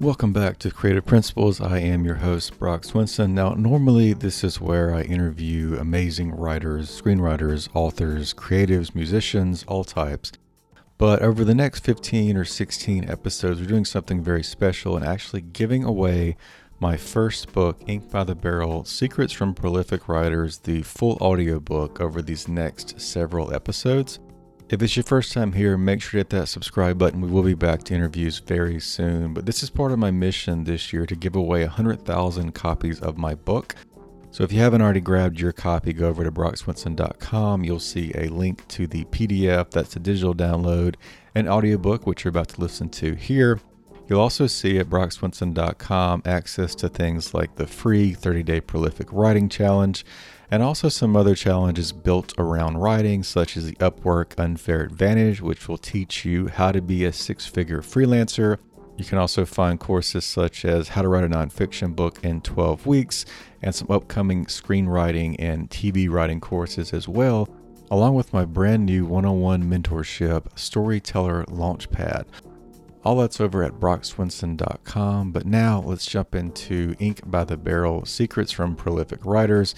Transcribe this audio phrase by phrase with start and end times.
[0.00, 1.60] Welcome back to Creative Principles.
[1.60, 3.32] I am your host, Brock Swinson.
[3.32, 10.32] Now, normally this is where I interview amazing writers, screenwriters, authors, creatives, musicians, all types.
[10.96, 15.42] But over the next 15 or 16 episodes, we're doing something very special and actually
[15.42, 16.38] giving away
[16.78, 22.22] my first book, Ink by the Barrel Secrets from Prolific Writers, the full audiobook over
[22.22, 24.18] these next several episodes.
[24.70, 27.20] If it's your first time here, make sure to hit that subscribe button.
[27.20, 29.34] We will be back to interviews very soon.
[29.34, 33.18] But this is part of my mission this year to give away 100,000 copies of
[33.18, 33.74] my book.
[34.30, 37.64] So if you haven't already grabbed your copy, go over to brockswinson.com.
[37.64, 40.94] You'll see a link to the PDF, that's a digital download,
[41.34, 43.58] and audiobook, which you're about to listen to here.
[44.08, 49.48] You'll also see at brockswinson.com access to things like the free 30 day prolific writing
[49.48, 50.04] challenge
[50.50, 55.68] and also some other challenges built around writing, such as the Upwork Unfair Advantage, which
[55.68, 58.58] will teach you how to be a six figure freelancer.
[58.96, 62.86] You can also find courses such as how to write a nonfiction book in 12
[62.86, 63.24] weeks
[63.62, 67.48] and some upcoming screenwriting and TV writing courses as well,
[67.90, 72.26] along with my brand new one on one mentorship, Storyteller Launchpad.
[73.02, 75.32] All that's over at brockswinson.com.
[75.32, 79.74] But now let's jump into Ink by the Barrel Secrets from Prolific Writers.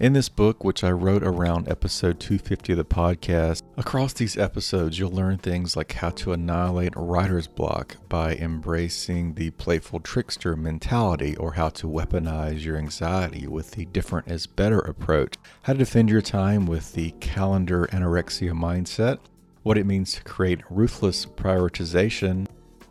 [0.00, 4.96] In this book, which I wrote around episode 250 of the podcast, across these episodes,
[4.96, 11.36] you'll learn things like how to annihilate writer's block by embracing the playful trickster mentality,
[11.36, 16.10] or how to weaponize your anxiety with the different is better approach, how to defend
[16.10, 19.18] your time with the calendar anorexia mindset,
[19.64, 22.46] what it means to create ruthless prioritization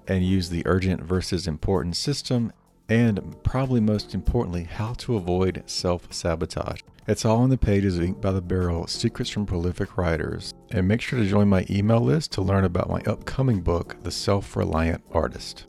[0.10, 2.52] and use the urgent versus important system,
[2.90, 6.82] and probably most importantly, how to avoid self sabotage.
[7.08, 10.54] It's all on the pages of Ink by the Barrel Secrets from Prolific Writers.
[10.72, 14.12] And make sure to join my email list to learn about my upcoming book, The
[14.12, 15.66] Self Reliant Artist.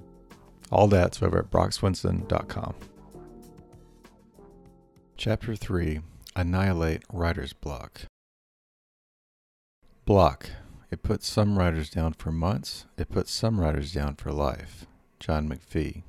[0.73, 2.75] All that's over at brockswinson.com.
[5.17, 6.01] Chapter 3
[6.37, 8.03] Annihilate Writer's Block.
[10.05, 10.51] Block.
[10.91, 14.87] It puts some writers down for months, it puts some writers down for life.
[15.21, 16.03] John McPhee.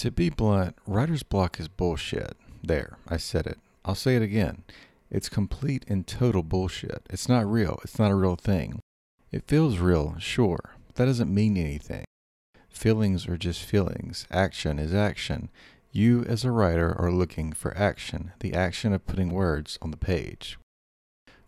[0.00, 2.34] To be blunt, writer's block is bullshit.
[2.62, 3.58] There, I said it.
[3.84, 4.62] I'll say it again.
[5.10, 7.02] It's complete and total bullshit.
[7.10, 7.78] It's not real.
[7.84, 8.80] It's not a real thing.
[9.30, 12.06] It feels real, sure, but that doesn't mean anything.
[12.70, 14.26] Feelings are just feelings.
[14.30, 15.50] Action is action.
[15.92, 19.98] You, as a writer, are looking for action, the action of putting words on the
[19.98, 20.58] page.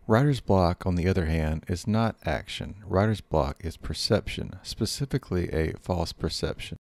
[0.05, 2.75] Writer's block, on the other hand, is not action.
[2.85, 6.77] Writer's block is perception, specifically a false perception.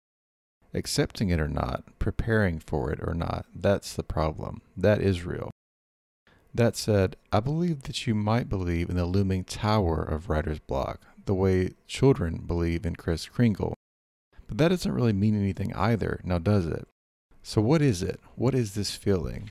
[0.73, 4.61] Accepting it or not, preparing for it or not, that's the problem.
[4.77, 5.49] That is real.
[6.53, 11.01] That said, I believe that you might believe in the looming tower of writer's block,
[11.25, 13.73] the way children believe in Kris Kringle.
[14.47, 16.87] But that doesn't really mean anything either, now does it?
[17.43, 18.19] So, what is it?
[18.35, 19.49] What is this feeling?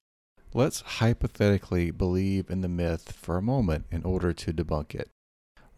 [0.55, 5.11] Let's hypothetically believe in the myth for a moment in order to debunk it.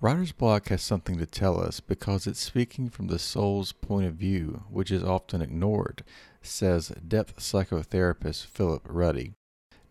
[0.03, 4.15] Writer's block has something to tell us because it's speaking from the soul's point of
[4.15, 6.05] view, which is often ignored,
[6.41, 9.35] says depth psychotherapist Philip Ruddy.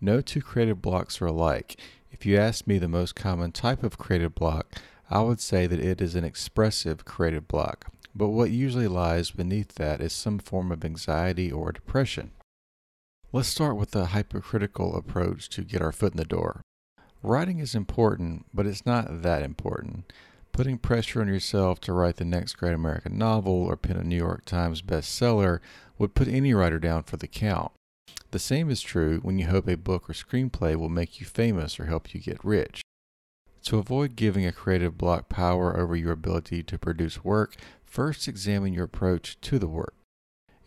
[0.02, 1.80] No two creative blocks are alike.
[2.12, 4.82] If you ask me the most common type of creative block,
[5.12, 9.76] I would say that it is an expressive creative block, but what usually lies beneath
[9.76, 12.32] that is some form of anxiety or depression.
[13.32, 16.62] Let's start with a hypercritical approach to get our foot in the door.
[17.22, 20.12] Writing is important, but it's not that important.
[20.54, 24.16] Putting pressure on yourself to write the next great American novel or pen a New
[24.16, 25.60] York Times bestseller
[25.98, 27.74] would put any writer down for the count.
[28.32, 31.80] The same is true when you hope a book or screenplay will make you famous
[31.80, 32.82] or help you get rich.
[33.64, 38.74] To avoid giving a creative block power over your ability to produce work, first examine
[38.74, 39.94] your approach to the work.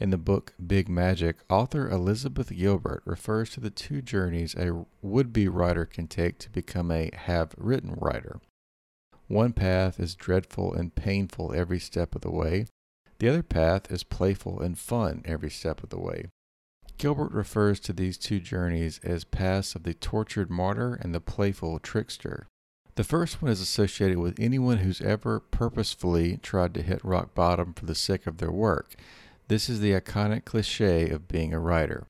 [0.02, 5.32] In the book Big Magic, author Elizabeth Gilbert refers to the two journeys a would
[5.32, 8.40] be writer can take to become a have written writer.
[9.28, 12.66] One path is dreadful and painful every step of the way,
[13.20, 16.24] the other path is playful and fun every step of the way.
[16.98, 21.78] Gilbert refers to these two journeys as paths of the tortured martyr and the playful
[21.78, 22.48] trickster.
[22.96, 27.72] The first one is associated with anyone who's ever purposefully tried to hit rock bottom
[27.72, 28.96] for the sake of their work.
[29.52, 32.06] This is the iconic cliche of being a writer.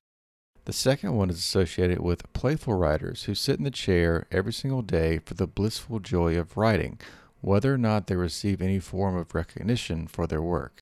[0.63, 4.81] The second one is associated with playful writers who sit in the chair every single
[4.81, 7.01] day for the blissful joy of writing,
[7.41, 10.79] whether or not they receive any form of recognition for their work.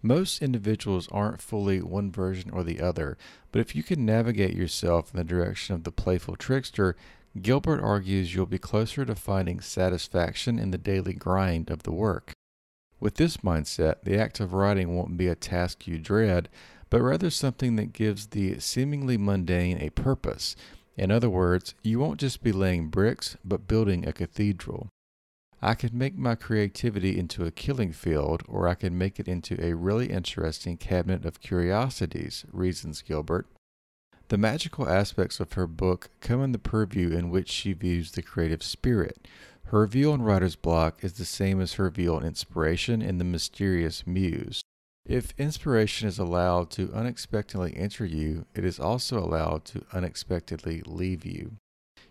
[0.00, 3.18] Most individuals aren't fully one version or the other,
[3.50, 6.94] but if you can navigate yourself in the direction of the playful trickster,
[7.40, 12.34] Gilbert argues you'll be closer to finding satisfaction in the daily grind of the work.
[13.02, 16.48] With this mindset, the act of writing won't be a task you dread,
[16.88, 20.54] but rather something that gives the seemingly mundane a purpose.
[20.96, 24.88] In other words, you won't just be laying bricks, but building a cathedral.
[25.60, 29.60] I could make my creativity into a killing field, or I could make it into
[29.60, 33.48] a really interesting cabinet of curiosities, reasons Gilbert.
[34.28, 38.22] The magical aspects of her book come in the purview in which she views the
[38.22, 39.26] creative spirit.
[39.72, 43.24] Her view on writer's block is the same as her view on inspiration and the
[43.24, 44.60] mysterious muse.
[45.06, 51.24] If inspiration is allowed to unexpectedly enter you, it is also allowed to unexpectedly leave
[51.24, 51.52] you.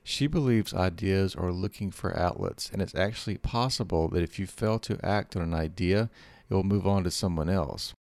[0.04, 4.80] She believes ideas are looking for outlets, and it's actually possible that if you fail
[4.80, 6.10] to act on an idea,
[6.50, 7.94] it will move on to someone else.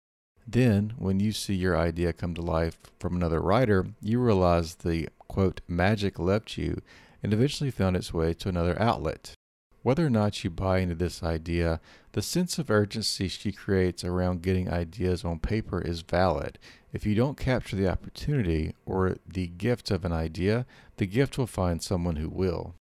[0.49, 5.11] Then, when you see your idea come to life from another writer, you realize the
[5.19, 6.81] quote magic left you
[7.23, 9.35] and eventually found its way to another outlet.
[9.82, 11.81] Whether or not you buy into this idea,
[12.12, 16.59] the sense of urgency she creates around getting ideas on paper is valid.
[16.93, 20.67] If you don't capture the opportunity or the gift of an idea,
[20.99, 22.75] the gift will find someone who will.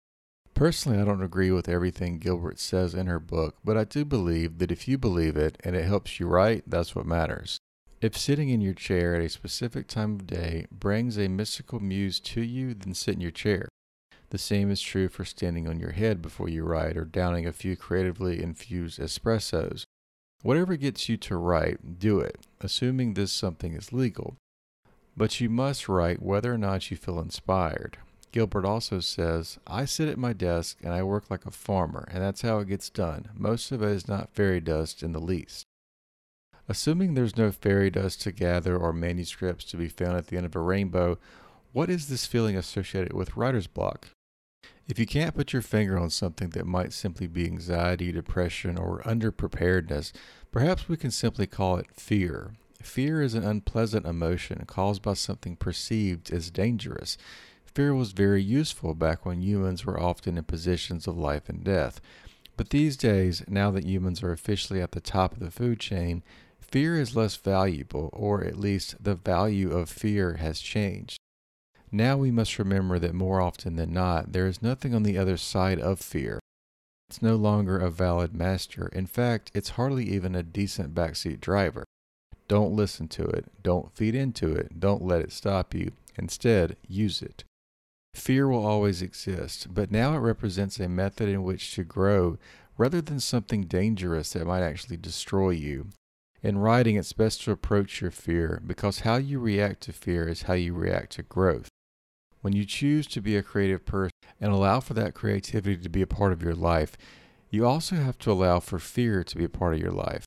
[0.54, 4.56] Personally, I don't agree with everything Gilbert says in her book, but I do believe
[4.58, 7.58] that if you believe it and it helps you write, that's what matters.
[8.00, 12.20] If sitting in your chair at a specific time of day brings a mystical muse
[12.20, 13.68] to you, then sit in your chair.
[14.30, 17.52] The same is true for standing on your head before you write or downing a
[17.52, 19.84] few creatively infused espressos.
[20.42, 24.36] Whatever gets you to write, do it, assuming this something is legal.
[25.16, 27.98] But you must write whether or not you feel inspired.
[28.32, 32.22] Gilbert also says, I sit at my desk and I work like a farmer, and
[32.22, 33.30] that's how it gets done.
[33.34, 35.64] Most of it is not fairy dust in the least.
[36.68, 40.44] Assuming there's no fairy dust to gather or manuscripts to be found at the end
[40.44, 41.16] of a rainbow,
[41.72, 44.08] what is this feeling associated with writer's block?
[44.88, 49.02] If you can't put your finger on something that might simply be anxiety, depression, or
[49.02, 50.12] underpreparedness,
[50.52, 52.52] perhaps we can simply call it fear.
[52.80, 57.18] Fear is an unpleasant emotion caused by something perceived as dangerous.
[57.64, 62.00] Fear was very useful back when humans were often in positions of life and death.
[62.56, 66.22] But these days, now that humans are officially at the top of the food chain,
[66.60, 71.18] fear is less valuable, or at least the value of fear has changed.
[71.92, 75.36] Now we must remember that more often than not, there is nothing on the other
[75.36, 76.40] side of fear.
[77.08, 78.88] It's no longer a valid master.
[78.92, 81.84] In fact, it's hardly even a decent backseat driver.
[82.48, 83.46] Don't listen to it.
[83.62, 84.80] Don't feed into it.
[84.80, 85.92] Don't let it stop you.
[86.16, 87.44] Instead, use it.
[88.14, 92.38] Fear will always exist, but now it represents a method in which to grow
[92.78, 95.88] rather than something dangerous that might actually destroy you.
[96.42, 100.42] In writing, it's best to approach your fear because how you react to fear is
[100.42, 101.68] how you react to growth.
[102.46, 106.00] When you choose to be a creative person and allow for that creativity to be
[106.00, 106.96] a part of your life,
[107.50, 110.24] you also have to allow for fear to be a part of your life.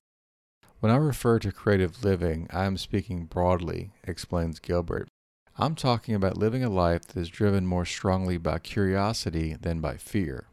[0.81, 5.07] When I refer to creative living, I am speaking broadly, explains Gilbert.
[5.57, 9.95] I'm talking about living a life that is driven more strongly by curiosity than by
[9.95, 10.47] fear.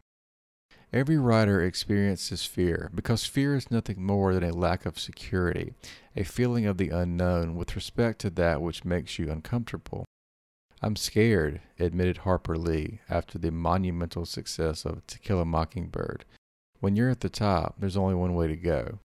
[0.93, 5.73] Every writer experiences fear because fear is nothing more than a lack of security,
[6.15, 10.06] a feeling of the unknown with respect to that which makes you uncomfortable.
[10.81, 16.23] I'm scared, admitted Harper Lee after the monumental success of To Kill a Mockingbird.
[16.79, 18.99] When you're at the top, there's only one way to go.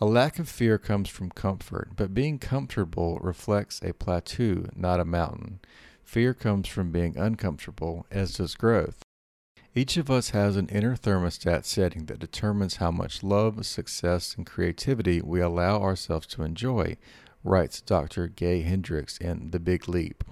[0.00, 5.04] A lack of fear comes from comfort, but being comfortable reflects a plateau, not a
[5.04, 5.58] mountain.
[6.04, 9.02] Fear comes from being uncomfortable, as does growth.
[9.74, 14.46] Each of us has an inner thermostat setting that determines how much love, success, and
[14.46, 16.96] creativity we allow ourselves to enjoy,
[17.42, 18.28] writes Dr.
[18.28, 20.22] Gay Hendricks in The Big Leap.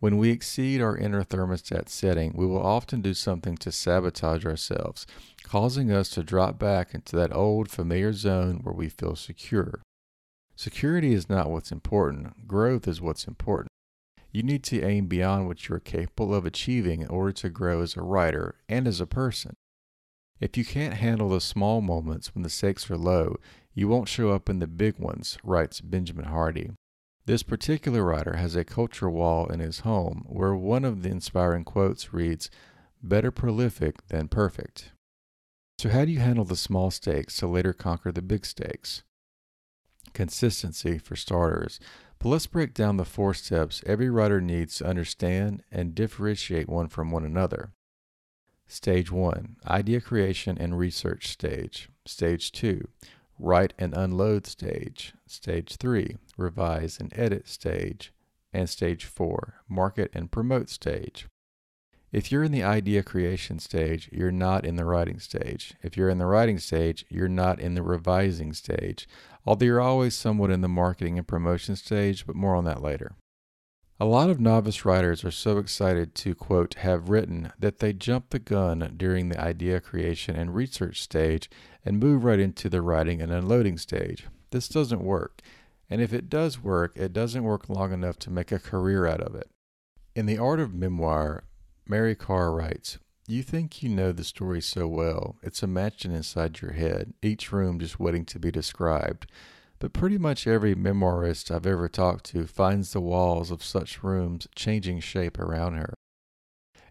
[0.00, 5.06] When we exceed our inner thermostat setting, we will often do something to sabotage ourselves,
[5.42, 9.82] causing us to drop back into that old familiar zone where we feel secure.
[10.56, 13.68] Security is not what's important, growth is what's important.
[14.32, 17.82] You need to aim beyond what you are capable of achieving in order to grow
[17.82, 19.54] as a writer and as a person.
[20.40, 23.36] If you can't handle the small moments when the stakes are low,
[23.74, 26.70] you won't show up in the big ones, writes Benjamin Hardy.
[27.26, 31.64] This particular writer has a culture wall in his home where one of the inspiring
[31.64, 32.50] quotes reads,
[33.02, 34.92] better prolific than perfect.
[35.78, 39.02] So, how do you handle the small stakes to later conquer the big stakes?
[40.12, 41.78] Consistency, for starters.
[42.18, 46.88] But let's break down the four steps every writer needs to understand and differentiate one
[46.88, 47.72] from one another.
[48.66, 51.88] Stage 1 Idea creation and research stage.
[52.06, 52.86] Stage 2
[53.42, 55.14] Write and unload stage.
[55.26, 58.12] Stage 3 Revise and edit stage.
[58.52, 61.26] And Stage 4 Market and promote stage.
[62.12, 65.72] If you're in the idea creation stage, you're not in the writing stage.
[65.82, 69.08] If you're in the writing stage, you're not in the revising stage,
[69.46, 73.14] although you're always somewhat in the marketing and promotion stage, but more on that later.
[74.02, 78.30] A lot of novice writers are so excited to, quote, have written that they jump
[78.30, 81.50] the gun during the idea creation and research stage
[81.84, 84.26] and move right into the writing and unloading stage.
[84.52, 85.42] This doesn't work.
[85.90, 89.20] And if it does work, it doesn't work long enough to make a career out
[89.20, 89.50] of it.
[90.16, 91.44] In The Art of Memoir,
[91.86, 96.62] Mary Karr writes, You think you know the story so well, it's a mansion inside
[96.62, 99.26] your head, each room just waiting to be described.
[99.80, 104.46] But pretty much every memoirist I've ever talked to finds the walls of such rooms
[104.54, 105.94] changing shape around her.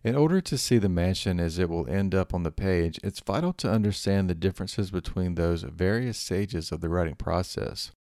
[0.04, 3.20] In order to see the mansion as it will end up on the page, it's
[3.20, 7.92] vital to understand the differences between those various stages of the writing process.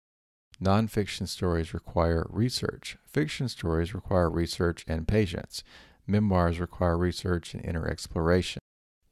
[0.61, 5.63] Nonfiction stories require research, fiction stories require research and patience.
[6.07, 8.59] Memoirs require research and inner exploration.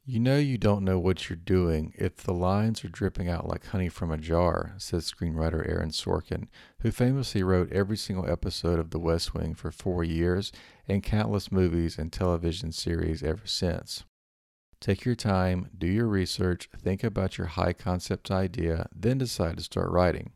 [0.09, 3.65] You know you don't know what you're doing if the lines are dripping out like
[3.65, 6.47] honey from a jar, says screenwriter Aaron Sorkin,
[6.79, 10.53] who famously wrote every single episode of The West Wing for four years
[10.87, 14.05] and countless movies and television series ever since.
[14.79, 19.63] Take your time, do your research, think about your high concept idea, then decide to
[19.63, 20.31] start writing.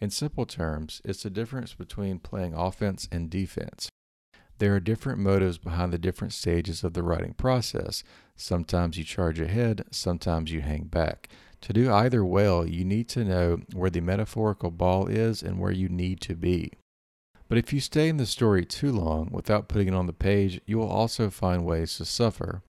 [0.00, 3.88] In simple terms, it's the difference between playing offense and defense.
[4.58, 8.02] There are different motives behind the different stages of the writing process.
[8.40, 11.28] Sometimes you charge ahead, sometimes you hang back.
[11.62, 15.72] To do either well, you need to know where the metaphorical ball is and where
[15.72, 16.72] you need to be.
[17.48, 20.60] But if you stay in the story too long without putting it on the page,
[20.66, 22.62] you will also find ways to suffer.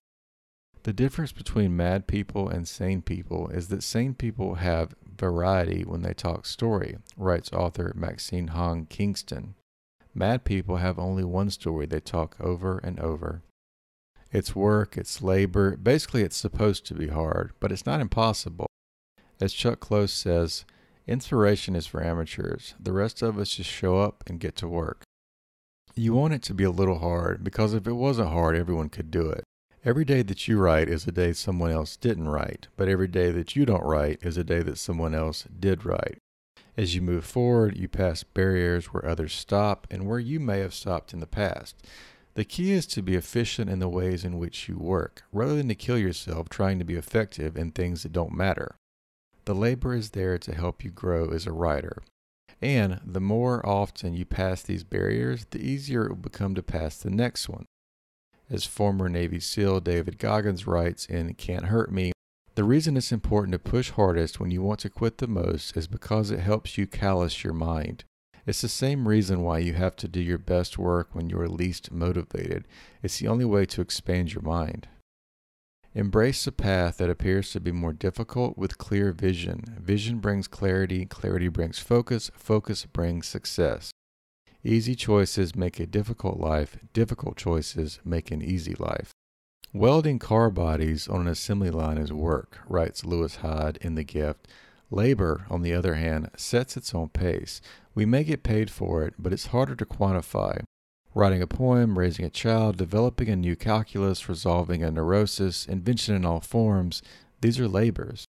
[0.82, 6.02] The difference between mad people and sane people is that sane people have variety when
[6.02, 9.54] they talk story, writes author Maxine Hong Kingston.
[10.14, 13.42] Mad people have only one story they talk over and over.
[14.32, 18.66] It's work, it's labor, basically, it's supposed to be hard, but it's not impossible.
[19.40, 20.64] As Chuck Close says,
[21.06, 22.74] inspiration is for amateurs.
[22.78, 25.02] The rest of us just show up and get to work.
[25.96, 29.10] You want it to be a little hard because if it wasn't hard, everyone could
[29.10, 29.42] do it.
[29.84, 33.32] Every day that you write is a day someone else didn't write, but every day
[33.32, 36.18] that you don't write is a day that someone else did write.
[36.76, 40.74] As you move forward, you pass barriers where others stop and where you may have
[40.74, 41.76] stopped in the past.
[42.34, 45.68] The key is to be efficient in the ways in which you work, rather than
[45.68, 48.76] to kill yourself trying to be effective in things that don't matter.
[49.46, 52.02] The labor is there to help you grow as a writer.
[52.62, 56.98] And the more often you pass these barriers, the easier it will become to pass
[56.98, 57.64] the next one.
[58.48, 62.12] As former Navy SEAL David Goggins writes in Can't Hurt Me,
[62.54, 65.86] the reason it's important to push hardest when you want to quit the most is
[65.86, 68.04] because it helps you callous your mind.
[68.46, 71.48] It's the same reason why you have to do your best work when you are
[71.48, 72.66] least motivated.
[73.02, 74.88] It's the only way to expand your mind.
[75.94, 79.76] Embrace a path that appears to be more difficult with clear vision.
[79.80, 83.90] Vision brings clarity, clarity brings focus, focus brings success.
[84.62, 89.10] Easy choices make a difficult life, difficult choices make an easy life.
[89.72, 94.48] Welding car bodies on an assembly line is work, writes Lewis Hyde in The Gift.
[94.90, 97.60] Labor, on the other hand, sets its own pace.
[97.94, 100.62] We may get paid for it, but it's harder to quantify.
[101.14, 106.24] Writing a poem, raising a child, developing a new calculus, resolving a neurosis, invention in
[106.24, 107.02] all forms,
[107.40, 108.24] these are labors.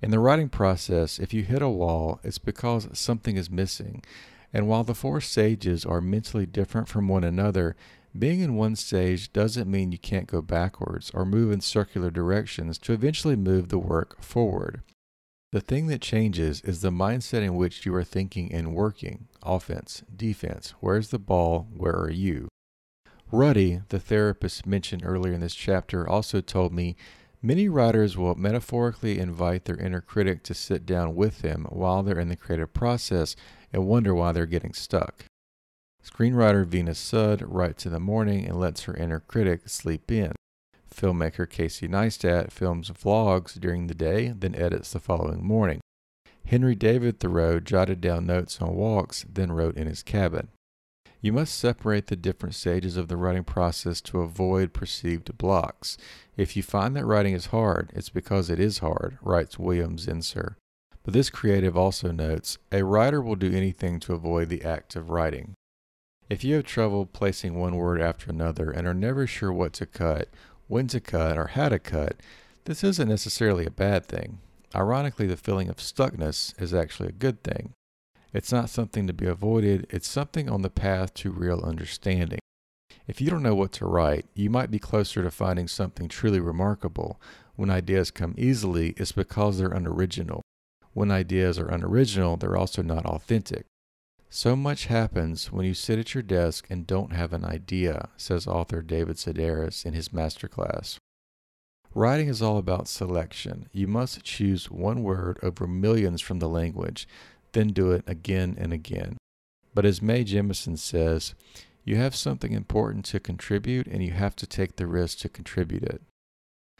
[0.00, 4.02] In the writing process, if you hit a wall, it's because something is missing.
[4.52, 7.74] And while the four stages are mentally different from one another,
[8.16, 12.78] being in one stage doesn't mean you can't go backwards or move in circular directions
[12.78, 14.82] to eventually move the work forward.
[15.54, 20.02] The thing that changes is the mindset in which you are thinking and working offense,
[20.16, 20.74] defense.
[20.80, 21.68] Where's the ball?
[21.72, 22.48] Where are you?
[23.30, 26.96] Ruddy, the therapist mentioned earlier in this chapter, also told me
[27.40, 32.18] many writers will metaphorically invite their inner critic to sit down with them while they're
[32.18, 33.36] in the creative process
[33.72, 35.24] and wonder why they're getting stuck.
[36.04, 40.32] Screenwriter Venus Sud writes in the morning and lets her inner critic sleep in.
[40.94, 45.80] Filmmaker Casey Neistat films vlogs during the day, then edits the following morning.
[46.46, 50.48] Henry David Thoreau jotted down notes on walks, then wrote in his cabin.
[51.20, 55.96] You must separate the different stages of the writing process to avoid perceived blocks.
[56.36, 60.56] If you find that writing is hard, it's because it is hard, writes William Zinsser.
[61.02, 65.08] But this creative also notes a writer will do anything to avoid the act of
[65.08, 65.54] writing.
[66.28, 69.86] If you have trouble placing one word after another and are never sure what to
[69.86, 70.28] cut,
[70.68, 72.16] when to cut, or how to cut,
[72.64, 74.38] this isn't necessarily a bad thing.
[74.74, 77.72] Ironically, the feeling of stuckness is actually a good thing.
[78.32, 82.40] It's not something to be avoided, it's something on the path to real understanding.
[83.06, 86.40] If you don't know what to write, you might be closer to finding something truly
[86.40, 87.20] remarkable.
[87.54, 90.40] When ideas come easily, it's because they're unoriginal.
[90.94, 93.66] When ideas are unoriginal, they're also not authentic.
[94.36, 98.48] So much happens when you sit at your desk and don't have an idea, says
[98.48, 100.96] author David Sedaris in his masterclass.
[101.94, 103.68] Writing is all about selection.
[103.70, 107.06] You must choose one word over millions from the language
[107.52, 109.18] then do it again and again.
[109.72, 111.36] But as Mae Jemison says,
[111.84, 115.84] you have something important to contribute and you have to take the risk to contribute
[115.84, 116.02] it.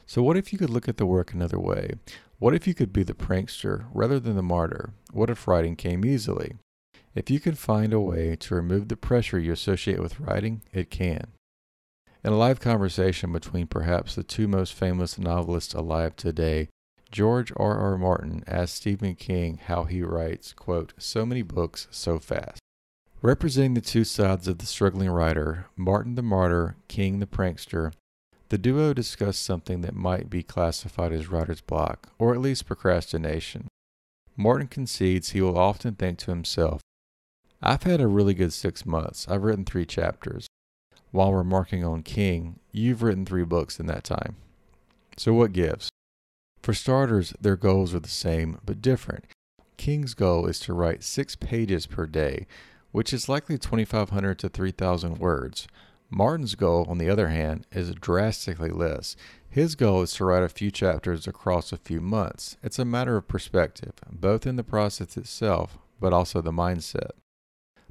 [0.07, 1.93] So, what if you could look at the work another way?
[2.41, 4.91] What if you could be the prankster rather than the martyr?
[5.13, 6.57] What if writing came easily?
[7.15, 10.91] If you can find a way to remove the pressure you associate with writing, it
[10.91, 11.29] can.
[12.25, 16.71] In a live conversation between perhaps the two most famous novelists alive today,
[17.13, 17.79] George R.
[17.79, 17.97] R.
[17.97, 22.59] Martin asked Stephen King how he writes, quote, so many books so fast.
[23.23, 27.93] Representing the two sides of the struggling writer, Martin the martyr, King the prankster,
[28.49, 33.69] the duo discussed something that might be classified as writer's block, or at least procrastination.
[34.37, 36.81] Martin concedes he will often think to himself,
[37.67, 39.27] I've had a really good six months.
[39.27, 40.47] I've written three chapters.
[41.13, 44.37] While remarking on King, you've written three books in that time.
[45.17, 45.89] So what gives?
[46.61, 49.25] For starters, their goals are the same but different.
[49.79, 52.47] King's goal is to write six pages per day,
[52.93, 55.67] which is likely 2,500 to 3,000 words.
[56.11, 59.17] Martin's goal, on the other hand, is drastically less.
[59.49, 62.59] His goal is to write a few chapters across a few months.
[62.63, 67.13] It's a matter of perspective, both in the process itself, but also the mindset.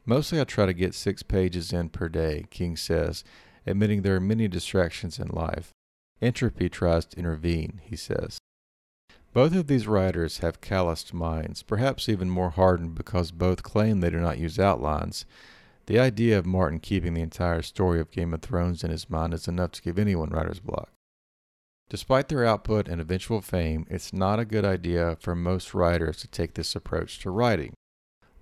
[0.06, 3.24] Mostly I try to get six pages in per day, King says,
[3.66, 5.72] admitting there are many distractions in life.
[6.22, 8.38] Entropy tries to intervene, he says.
[9.34, 14.10] Both of these writers have calloused minds, perhaps even more hardened because both claim they
[14.10, 15.26] do not use outlines.
[15.88, 19.34] The idea of Martin keeping the entire story of Game of Thrones in his mind
[19.34, 20.90] is enough to give anyone writer's block.
[21.90, 26.28] Despite their output and eventual fame, it's not a good idea for most writers to
[26.28, 27.74] take this approach to writing.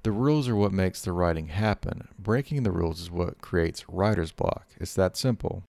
[0.04, 2.08] The rules are what makes the writing happen.
[2.18, 4.68] Breaking the rules is what creates writer's block.
[4.80, 5.64] It's that simple.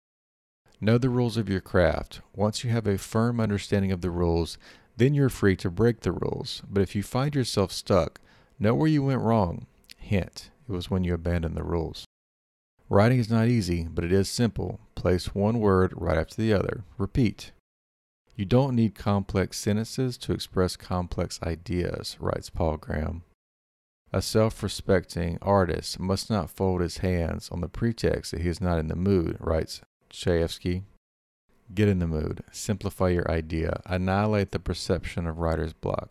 [0.80, 2.22] Know the rules of your craft.
[2.36, 4.60] Once you have a firm understanding of the rules,
[4.98, 6.62] then you're free to break the rules.
[6.70, 8.22] But if you find yourself stuck,
[8.60, 9.66] know where you went wrong.
[9.98, 12.06] Hint, it was when you abandoned the rules.
[12.88, 14.80] Writing is not easy, but it is simple.
[14.94, 16.84] Place one word right after the other.
[16.98, 17.52] Repeat.
[18.36, 23.24] You don't need complex sentences to express complex ideas, writes Paul Graham.
[24.12, 28.60] A self respecting artist must not fold his hands on the pretext that he is
[28.60, 30.84] not in the mood, writes Chayefsky.
[31.76, 36.10] Get in the mood, simplify your idea, annihilate the perception of writer's block.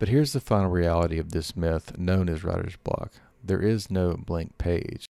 [0.00, 3.12] But here's the final reality of this myth known as writer's block
[3.42, 5.06] there is no blank page.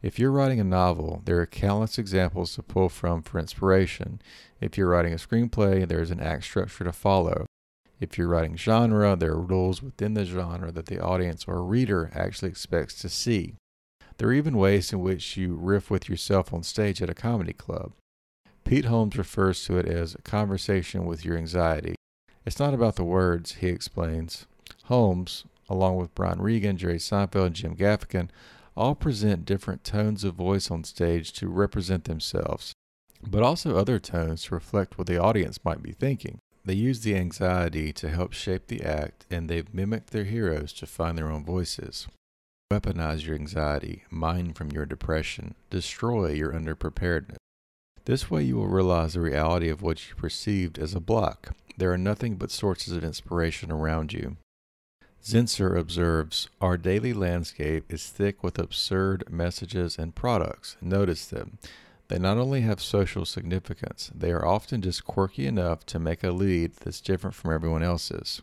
[0.00, 4.22] If you're writing a novel, there are countless examples to pull from for inspiration.
[4.60, 7.46] If you're writing a screenplay, there's an act structure to follow.
[8.00, 12.10] If you're writing genre, there are rules within the genre that the audience or reader
[12.14, 13.56] actually expects to see.
[14.18, 17.52] There are even ways in which you riff with yourself on stage at a comedy
[17.52, 17.92] club.
[18.64, 21.94] Pete Holmes refers to it as a conversation with your anxiety.
[22.44, 24.46] It's not about the words, he explains.
[24.84, 28.28] Holmes, along with Brian Regan, Jerry Seinfeld, and Jim Gaffigan,
[28.76, 32.72] all present different tones of voice on stage to represent themselves,
[33.26, 36.38] but also other tones to reflect what the audience might be thinking.
[36.68, 40.86] They use the anxiety to help shape the act, and they've mimicked their heroes to
[40.86, 42.08] find their own voices.
[42.70, 47.38] Weaponize your anxiety, mine from your depression, destroy your underpreparedness.
[48.04, 51.56] This way, you will realize the reality of what you perceived as a block.
[51.78, 54.36] There are nothing but sources of inspiration around you.
[55.24, 60.76] Zinsser observes Our daily landscape is thick with absurd messages and products.
[60.82, 61.56] Notice them.
[62.08, 66.30] They not only have social significance, they are often just quirky enough to make a
[66.30, 68.42] lead that's different from everyone else's.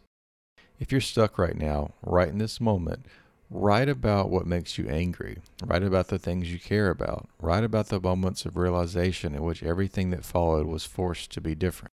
[0.80, 3.06] If you're stuck right now, right in this moment,
[3.52, 5.38] Write about what makes you angry.
[5.64, 7.30] Write about the things you care about.
[7.40, 11.54] Write about the moments of realization in which everything that followed was forced to be
[11.54, 11.92] different.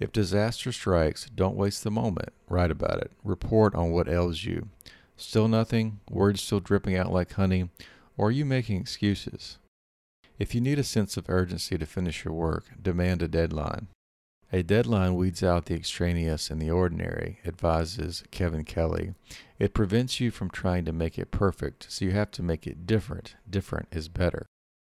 [0.00, 2.30] If disaster strikes, don't waste the moment.
[2.48, 3.12] Write about it.
[3.22, 4.70] Report on what ails you.
[5.16, 6.00] Still nothing?
[6.10, 7.68] Words still dripping out like honey?
[8.16, 9.58] Or are you making excuses?
[10.38, 13.88] If you need a sense of urgency to finish your work, demand a deadline.
[14.52, 19.14] A deadline weeds out the extraneous and the ordinary, advises Kevin Kelly.
[19.58, 22.86] It prevents you from trying to make it perfect, so you have to make it
[22.86, 23.36] different.
[23.48, 24.46] Different is better.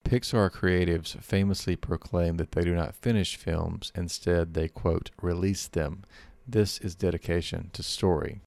[0.06, 6.04] Pixar creatives famously proclaim that they do not finish films, instead, they quote, release them.
[6.48, 8.42] This is dedication to story.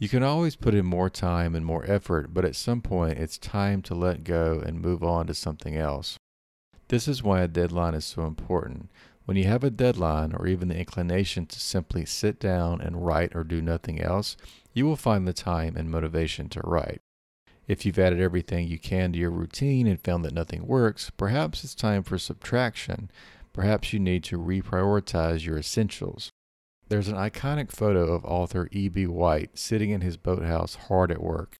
[0.00, 3.36] You can always put in more time and more effort, but at some point it's
[3.36, 6.16] time to let go and move on to something else.
[6.88, 8.88] This is why a deadline is so important.
[9.26, 13.36] When you have a deadline or even the inclination to simply sit down and write
[13.36, 14.38] or do nothing else,
[14.72, 17.02] you will find the time and motivation to write.
[17.68, 21.62] If you've added everything you can to your routine and found that nothing works, perhaps
[21.62, 23.10] it's time for subtraction.
[23.52, 26.30] Perhaps you need to reprioritize your essentials.
[26.90, 29.06] There's an iconic photo of author E.B.
[29.06, 31.54] White sitting in his boathouse hard at work.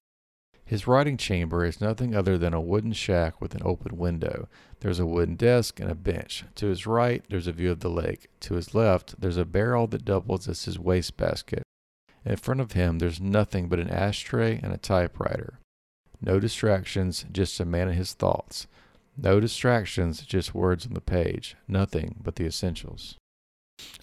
[0.65, 4.49] His writing chamber is nothing other than a wooden shack with an open window.
[4.81, 6.43] There's a wooden desk and a bench.
[6.55, 8.27] To his right, there's a view of the lake.
[8.41, 11.63] To his left, there's a barrel that doubles as his wastebasket.
[12.25, 15.59] In front of him, there's nothing but an ashtray and a typewriter.
[16.19, 18.67] No distractions, just a man and his thoughts.
[19.15, 21.55] No distractions, just words on the page.
[21.69, 23.15] Nothing but the essentials.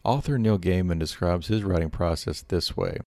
[0.05, 2.99] Author Neil Gaiman describes his writing process this way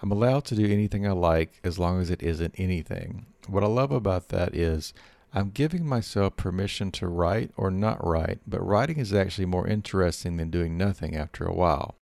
[0.00, 3.26] I'm allowed to do anything I like as long as it isn't anything.
[3.48, 4.92] What I love about that is
[5.34, 10.36] I'm giving myself permission to write or not write, but writing is actually more interesting
[10.36, 11.96] than doing nothing after a while.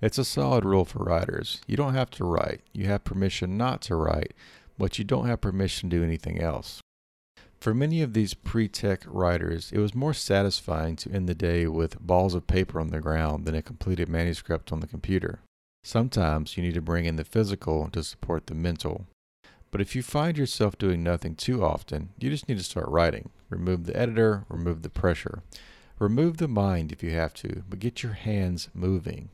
[0.00, 1.60] It's a solid rule for writers.
[1.66, 2.62] You don't have to write.
[2.72, 4.32] You have permission not to write,
[4.78, 6.80] but you don't have permission to do anything else.
[7.64, 11.66] For many of these pre tech writers, it was more satisfying to end the day
[11.66, 15.40] with balls of paper on the ground than a completed manuscript on the computer.
[15.82, 19.06] Sometimes you need to bring in the physical to support the mental.
[19.70, 23.30] But if you find yourself doing nothing too often, you just need to start writing.
[23.48, 25.42] Remove the editor, remove the pressure.
[25.98, 29.30] Remove the mind if you have to, but get your hands moving.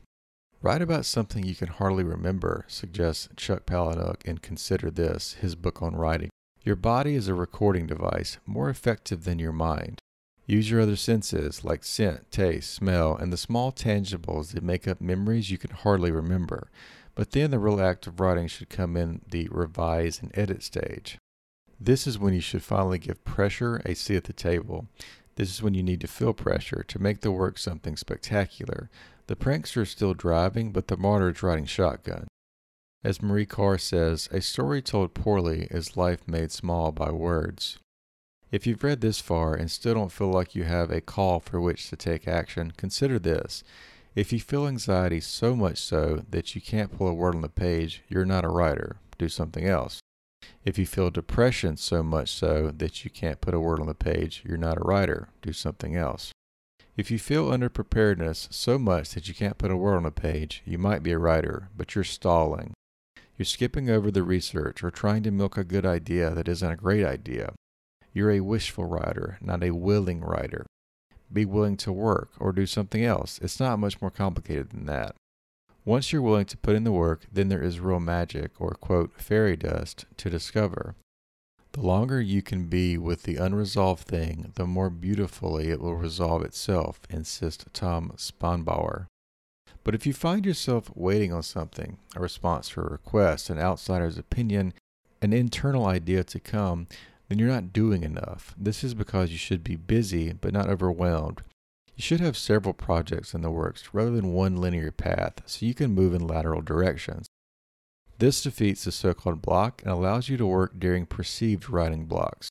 [0.61, 5.81] Write about something you can hardly remember, suggests Chuck Palahniuk in Consider This, his book
[5.81, 6.29] on writing.
[6.63, 9.99] Your body is a recording device, more effective than your mind.
[10.45, 15.01] Use your other senses like scent, taste, smell, and the small tangibles that make up
[15.01, 16.69] memories you can hardly remember.
[17.15, 21.17] But then the real act of writing should come in the revise and edit stage.
[21.79, 24.85] This is when you should finally give pressure a seat at the table.
[25.37, 28.91] This is when you need to feel pressure to make the work something spectacular.
[29.25, 32.27] The prankster is still driving, but the martyr is riding shotgun.
[33.03, 37.79] As Marie Karr says, a story told poorly is life made small by words.
[38.51, 41.59] If you've read this far and still don't feel like you have a call for
[41.59, 43.63] which to take action, consider this.
[44.13, 47.49] If you feel anxiety so much so that you can't pull a word on the
[47.49, 48.97] page, you're not a writer.
[49.17, 49.99] Do something else.
[50.63, 53.95] If you feel depression so much so that you can't put a word on the
[53.95, 55.29] page, you're not a writer.
[55.41, 56.31] Do something else.
[56.95, 60.61] If you feel underpreparedness so much that you can't put a word on a page,
[60.65, 62.73] you might be a writer, but you're stalling.
[63.41, 66.75] You're skipping over the research or trying to milk a good idea that isn't a
[66.75, 67.55] great idea.
[68.13, 70.67] You're a wishful writer, not a willing writer.
[71.33, 73.39] Be willing to work or do something else.
[73.41, 75.15] It's not much more complicated than that.
[75.83, 79.19] Once you're willing to put in the work, then there is real magic, or quote,
[79.19, 80.93] fairy dust, to discover.
[81.71, 86.43] The longer you can be with the unresolved thing, the more beautifully it will resolve
[86.43, 89.07] itself, insists Tom Spanbauer.
[89.83, 94.17] But if you find yourself waiting on something, a response to a request, an outsider's
[94.17, 94.73] opinion,
[95.21, 96.87] an internal idea to come,
[97.27, 98.53] then you're not doing enough.
[98.57, 101.41] This is because you should be busy but not overwhelmed.
[101.95, 105.73] You should have several projects in the works rather than one linear path so you
[105.73, 107.27] can move in lateral directions.
[108.17, 112.49] This defeats the so called block and allows you to work during perceived writing blocks.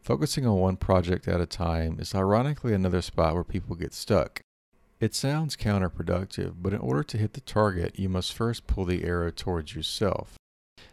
[0.00, 4.40] Focusing on one project at a time is ironically another spot where people get stuck.
[5.04, 9.04] It sounds counterproductive, but in order to hit the target, you must first pull the
[9.04, 10.38] arrow towards yourself.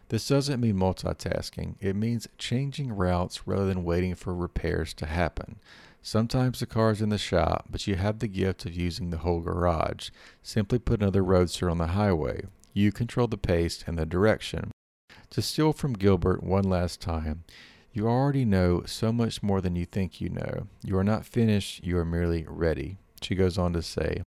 [0.10, 5.62] This doesn't mean multitasking, it means changing routes rather than waiting for repairs to happen.
[6.02, 9.40] Sometimes the car's in the shop, but you have the gift of using the whole
[9.40, 10.10] garage.
[10.44, 12.42] Simply put another roadster on the highway.
[12.74, 14.72] You control the pace and the direction.
[15.30, 17.46] To steal from Gilbert one last time,
[17.94, 20.68] you already know so much more than you think you know.
[20.84, 22.98] You are not finished, you are merely ready.
[23.22, 24.24] She goes on to say,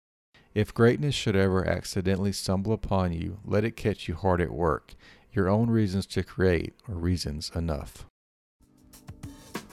[0.53, 4.93] If greatness should ever accidentally stumble upon you, let it catch you hard at work.
[5.31, 8.05] Your own reasons to create are reasons enough.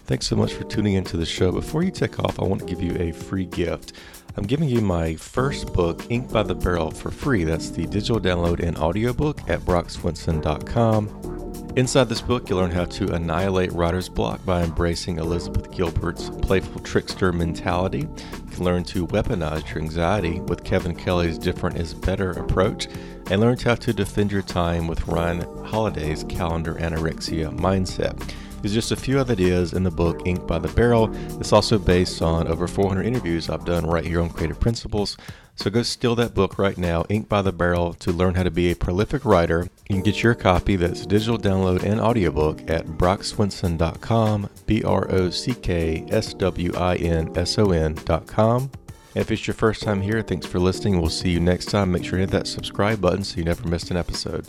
[0.05, 1.51] Thanks so much for tuning into the show.
[1.51, 3.95] Before you take off, I want to give you a free gift.
[4.37, 7.43] I'm giving you my first book, Ink by the Barrel, for free.
[7.43, 11.73] That's the digital download and audiobook at brockswinson.com.
[11.77, 16.81] Inside this book, you'll learn how to annihilate writer's block by embracing Elizabeth Gilbert's playful
[16.83, 18.07] trickster mentality.
[18.57, 22.87] Can learn to weaponize your anxiety with Kevin Kelly's different is better approach,
[23.31, 28.19] and learn how to defend your time with Ryan Holiday's calendar anorexia mindset.
[28.63, 31.15] There's just a few other ideas in the book Ink by the Barrel.
[31.39, 35.19] It's also based on over 400 interviews I've done right here on Creative Principles.
[35.57, 38.51] So go steal that book right now, Ink by the Barrel, to learn how to
[38.51, 39.69] be a prolific writer.
[39.89, 45.31] You can get your copy that's digital download and audiobook at brockswinson.com, B R O
[45.31, 48.71] C K S W I N S O N.com.
[49.15, 51.01] If it's your first time here, thanks for listening.
[51.01, 51.91] We'll see you next time.
[51.91, 54.47] Make sure to hit that subscribe button so you never miss an episode.